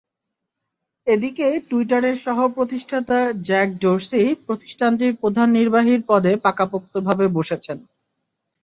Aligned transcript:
এদিকে 1.07 1.47
টুইটারের 1.69 2.15
সহ-প্রতিষ্ঠাতা 2.17 3.17
জ্যাক 3.47 3.69
ডোর্সি 3.81 4.21
প্রতিষ্ঠানটির 4.45 5.13
প্রধান 5.21 5.47
নির্বাহীর 5.57 6.01
পদে 6.09 6.31
পাকাপোক্তভাবে 6.45 7.25
বসেছেন। 7.37 7.77